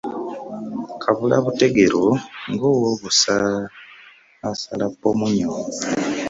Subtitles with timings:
[1.01, 2.03] Kabula butegero
[2.51, 3.35] ng'owobusa
[4.49, 5.51] asal ppomunnyo.